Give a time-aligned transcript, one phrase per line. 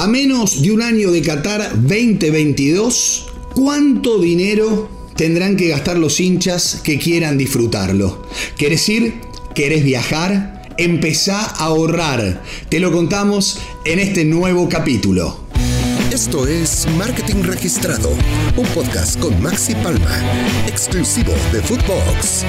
[0.00, 6.80] A menos de un año de Qatar 2022, ¿cuánto dinero tendrán que gastar los hinchas
[6.82, 8.22] que quieran disfrutarlo?
[8.56, 9.20] ¿Querés ir?
[9.54, 10.72] ¿Querés viajar?
[10.78, 12.42] Empezá a ahorrar.
[12.70, 15.38] Te lo contamos en este nuevo capítulo.
[16.10, 18.10] Esto es Marketing Registrado,
[18.56, 20.24] un podcast con Maxi Palma,
[20.66, 22.46] exclusivo de Footbox.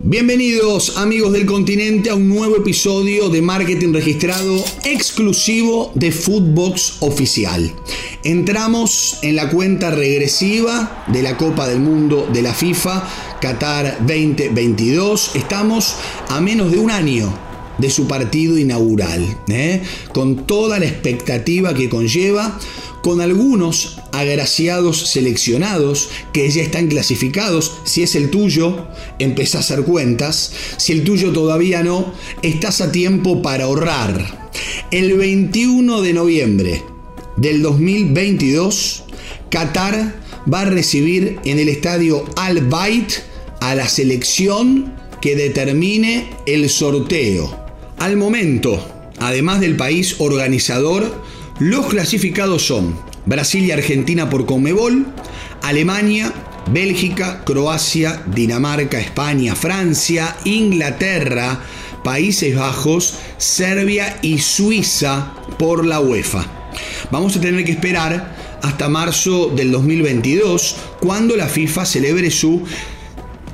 [0.00, 7.74] Bienvenidos amigos del continente a un nuevo episodio de Marketing Registrado exclusivo de Foodbox Oficial.
[8.22, 13.08] Entramos en la cuenta regresiva de la Copa del Mundo de la FIFA
[13.40, 15.34] Qatar 2022.
[15.34, 15.96] Estamos
[16.28, 17.36] a menos de un año
[17.78, 19.82] de su partido inaugural, ¿eh?
[20.12, 22.56] con toda la expectativa que conlleva
[23.02, 27.78] con algunos agraciados seleccionados que ya están clasificados.
[27.84, 30.52] Si es el tuyo, empieza a hacer cuentas.
[30.76, 34.50] Si el tuyo todavía no, estás a tiempo para ahorrar.
[34.90, 36.82] El 21 de noviembre
[37.36, 39.04] del 2022,
[39.50, 40.16] Qatar
[40.52, 43.12] va a recibir en el estadio Al Bayt
[43.60, 47.66] a la selección que determine el sorteo.
[47.98, 48.84] Al momento,
[49.18, 51.22] además del país organizador,
[51.60, 55.06] los clasificados son Brasil y Argentina por Conmebol,
[55.60, 56.32] Alemania,
[56.72, 61.60] Bélgica, Croacia, Dinamarca, España, Francia, Inglaterra,
[62.02, 66.46] Países Bajos, Serbia y Suiza por la UEFA.
[67.10, 72.62] Vamos a tener que esperar hasta marzo del 2022, cuando la FIFA celebre su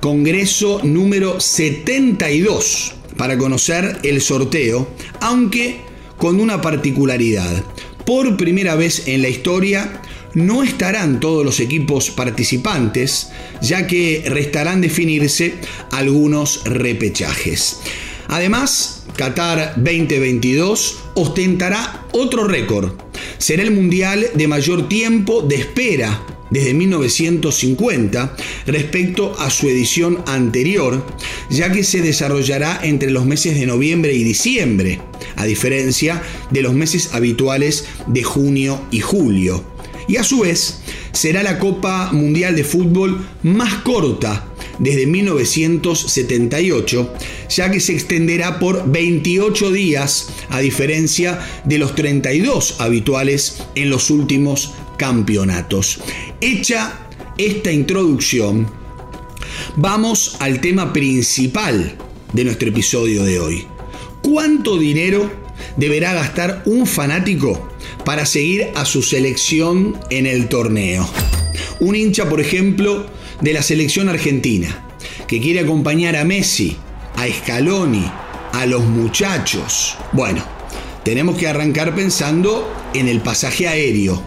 [0.00, 4.88] Congreso número 72 para conocer el sorteo,
[5.20, 5.82] aunque
[6.16, 7.62] con una particularidad
[8.10, 10.02] por primera vez en la historia,
[10.34, 13.28] no estarán todos los equipos participantes,
[13.62, 15.54] ya que restarán definirse
[15.92, 17.78] algunos repechajes.
[18.26, 22.94] Además, Qatar 2022 ostentará otro récord.
[23.38, 28.36] Será el mundial de mayor tiempo de espera desde 1950
[28.66, 31.06] respecto a su edición anterior,
[31.48, 34.98] ya que se desarrollará entre los meses de noviembre y diciembre,
[35.40, 39.64] a diferencia de los meses habituales de junio y julio.
[40.06, 40.80] Y a su vez,
[41.12, 44.46] será la Copa Mundial de Fútbol más corta
[44.78, 47.14] desde 1978,
[47.48, 54.10] ya que se extenderá por 28 días, a diferencia de los 32 habituales en los
[54.10, 56.00] últimos campeonatos.
[56.40, 57.06] Hecha
[57.38, 58.68] esta introducción,
[59.76, 61.96] vamos al tema principal
[62.32, 63.66] de nuestro episodio de hoy.
[64.22, 65.30] ¿Cuánto dinero
[65.76, 67.68] deberá gastar un fanático
[68.04, 71.08] para seguir a su selección en el torneo?
[71.80, 73.06] Un hincha, por ejemplo,
[73.40, 74.84] de la selección argentina,
[75.26, 76.76] que quiere acompañar a Messi,
[77.16, 78.10] a Scaloni,
[78.52, 79.96] a los muchachos.
[80.12, 80.44] Bueno,
[81.04, 84.22] tenemos que arrancar pensando en el pasaje aéreo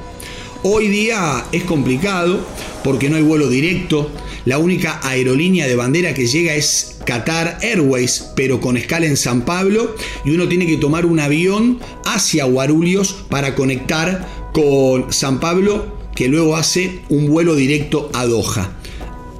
[0.65, 2.39] Hoy día es complicado
[2.85, 4.09] porque no hay vuelo directo.
[4.45, 9.43] La única aerolínea de bandera que llega es Qatar Airways, pero con escala en San
[9.45, 9.95] Pablo
[10.25, 16.27] y uno tiene que tomar un avión hacia Guarulhos para conectar con San Pablo, que
[16.27, 18.71] luego hace un vuelo directo a Doha.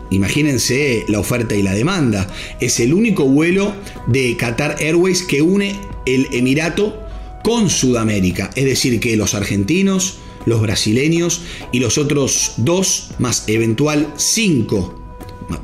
[0.10, 2.28] Imagínense la oferta y la demanda.
[2.62, 3.74] Es el único vuelo
[4.08, 5.76] de Qatar Airways que une
[6.06, 7.00] el Emirato
[7.44, 8.52] con Sudamérica.
[8.56, 15.00] Es decir, que los argentinos, los brasileños y los otros dos más eventual cinco,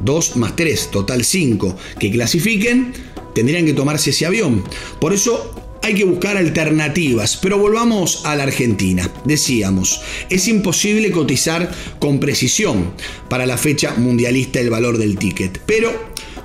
[0.03, 2.94] dos más tres, total cinco, que clasifiquen,
[3.34, 4.63] tendrían que tomarse ese avión.
[5.00, 9.09] Por eso hay que buscar alternativas, pero volvamos a la Argentina.
[9.25, 12.91] Decíamos, es imposible cotizar con precisión
[13.29, 15.91] para la fecha mundialista el valor del ticket, pero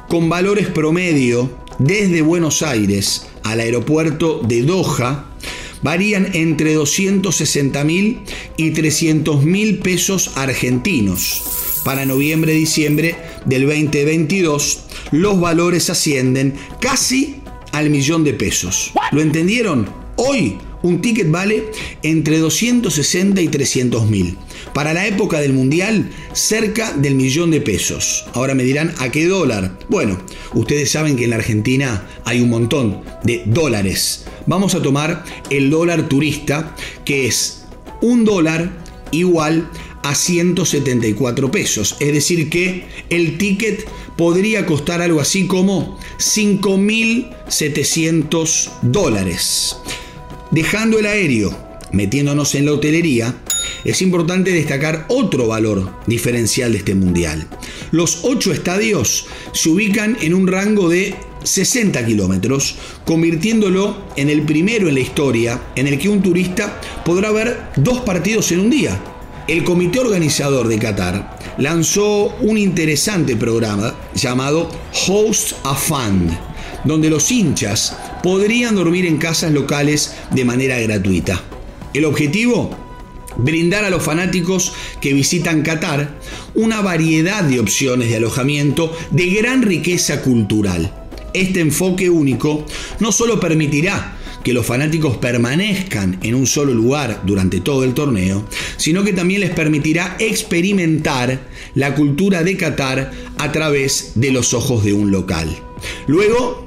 [0.09, 5.34] con valores promedio desde Buenos Aires al aeropuerto de Doha,
[5.85, 8.21] varían entre 260 mil
[8.57, 11.43] y 300 mil pesos argentinos.
[11.85, 14.81] Para noviembre-diciembre del 2022,
[15.13, 17.37] los valores ascienden casi
[17.73, 18.93] al millón de pesos.
[19.13, 19.87] ¿Lo entendieron?
[20.17, 21.65] Hoy un ticket vale
[22.03, 24.37] entre 260 y 300 mil.
[24.75, 28.27] Para la época del Mundial, cerca del millón de pesos.
[28.35, 29.79] Ahora me dirán, ¿a qué dólar?
[29.89, 30.21] Bueno,
[30.53, 34.27] ustedes saben que en la Argentina hay un montón de dólares.
[34.47, 36.77] Vamos a tomar el dólar turista,
[37.07, 37.65] que es
[38.03, 38.71] un dólar
[39.11, 39.71] igual
[40.03, 41.97] a 174 pesos.
[41.99, 43.89] Es decir, que el ticket
[44.19, 49.79] podría costar algo así como 5.700 dólares.
[50.51, 51.57] Dejando el aéreo,
[51.93, 53.35] metiéndonos en la hotelería,
[53.85, 57.47] es importante destacar otro valor diferencial de este mundial.
[57.91, 64.89] Los ocho estadios se ubican en un rango de 60 kilómetros, convirtiéndolo en el primero
[64.89, 68.99] en la historia en el que un turista podrá ver dos partidos en un día.
[69.47, 74.69] El comité organizador de Qatar lanzó un interesante programa llamado
[75.07, 76.37] Host a Fund,
[76.85, 81.43] donde los hinchas podrían dormir en casas locales de manera gratuita.
[81.93, 82.77] El objetivo
[83.37, 86.19] brindar a los fanáticos que visitan Qatar
[86.55, 90.93] una variedad de opciones de alojamiento de gran riqueza cultural.
[91.33, 92.65] Este enfoque único
[93.01, 98.45] no solo permitirá que los fanáticos permanezcan en un solo lugar durante todo el torneo,
[98.77, 101.41] sino que también les permitirá experimentar
[101.75, 105.49] la cultura de Qatar a través de los ojos de un local.
[106.07, 106.67] Luego,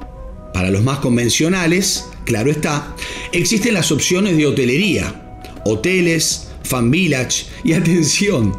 [0.52, 2.94] para los más convencionales, claro está,
[3.32, 8.54] existen las opciones de hotelería, hoteles, Fan Village y atención,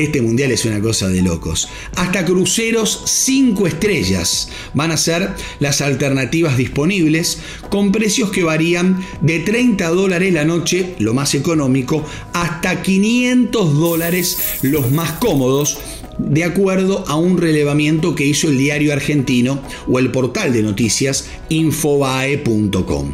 [0.00, 1.68] este mundial es una cosa de locos.
[1.96, 7.38] Hasta cruceros 5 estrellas van a ser las alternativas disponibles
[7.68, 14.38] con precios que varían de 30 dólares la noche, lo más económico, hasta 500 dólares
[14.62, 15.78] los más cómodos
[16.18, 21.28] de acuerdo a un relevamiento que hizo el diario argentino o el portal de noticias
[21.48, 23.12] infobae.com.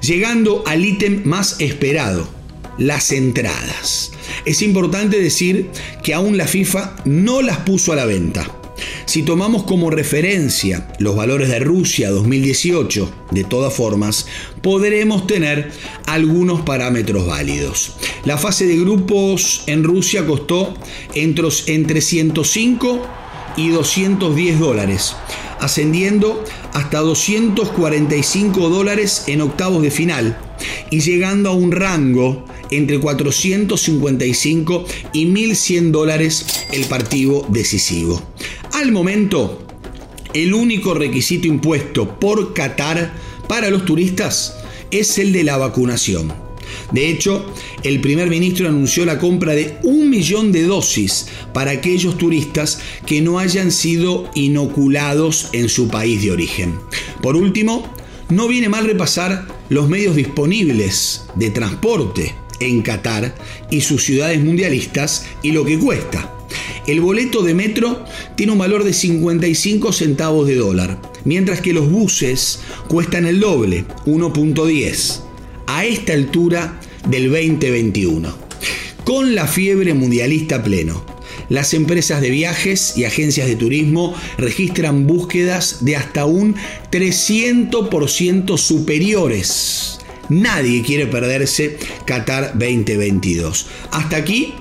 [0.00, 2.35] Llegando al ítem más esperado,
[2.78, 4.12] las entradas.
[4.44, 5.70] Es importante decir
[6.02, 8.50] que aún la FIFA no las puso a la venta.
[9.06, 14.26] Si tomamos como referencia los valores de Rusia 2018, de todas formas,
[14.62, 15.72] podremos tener
[16.06, 17.94] algunos parámetros válidos.
[18.24, 20.74] La fase de grupos en Rusia costó
[21.14, 23.06] entre, entre 105
[23.56, 25.16] y 210 dólares,
[25.60, 26.44] ascendiendo
[26.74, 30.38] hasta 245 dólares en octavos de final
[30.90, 38.22] y llegando a un rango entre 455 y 1.100 dólares el partido decisivo.
[38.72, 39.66] Al momento,
[40.34, 43.12] el único requisito impuesto por Qatar
[43.48, 44.56] para los turistas
[44.90, 46.32] es el de la vacunación.
[46.92, 47.44] De hecho,
[47.82, 53.20] el primer ministro anunció la compra de un millón de dosis para aquellos turistas que
[53.20, 56.78] no hayan sido inoculados en su país de origen.
[57.22, 57.90] Por último,
[58.28, 63.34] no viene mal repasar los medios disponibles de transporte en Qatar
[63.70, 66.32] y sus ciudades mundialistas y lo que cuesta.
[66.86, 68.04] El boleto de metro
[68.36, 73.84] tiene un valor de 55 centavos de dólar, mientras que los buses cuestan el doble,
[74.06, 75.20] 1.10,
[75.66, 78.32] a esta altura del 2021.
[79.04, 81.04] Con la fiebre mundialista pleno,
[81.48, 86.54] las empresas de viajes y agencias de turismo registran búsquedas de hasta un
[86.90, 89.95] 300% superiores
[90.28, 93.66] Nadie quiere perderse Qatar 2022.
[93.92, 94.54] Hasta aquí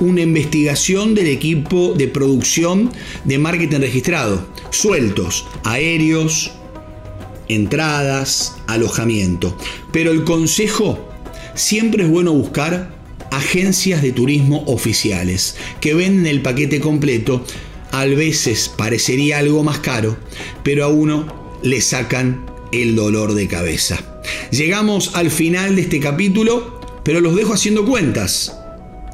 [0.00, 2.90] una investigación del equipo de producción
[3.24, 4.44] de marketing registrado.
[4.70, 6.50] Sueltos, aéreos,
[7.48, 9.56] entradas, alojamiento.
[9.92, 11.08] Pero el consejo,
[11.54, 12.90] siempre es bueno buscar
[13.30, 17.44] agencias de turismo oficiales que venden el paquete completo.
[17.92, 20.16] A veces parecería algo más caro,
[20.64, 24.11] pero a uno le sacan el dolor de cabeza.
[24.50, 28.56] Llegamos al final de este capítulo, pero los dejo haciendo cuentas.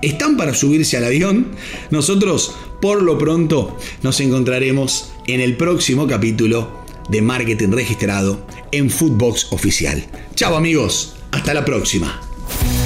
[0.03, 1.49] ¿Están para subirse al avión?
[1.91, 9.49] Nosotros, por lo pronto, nos encontraremos en el próximo capítulo de Marketing Registrado en Foodbox
[9.51, 10.05] Oficial.
[10.35, 12.21] Chao amigos, hasta la próxima.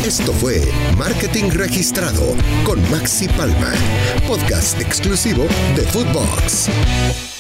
[0.06, 0.60] Esto fue
[0.98, 3.72] Marketing Registrado con Maxi Palma,
[4.26, 7.31] podcast exclusivo de Foodbox.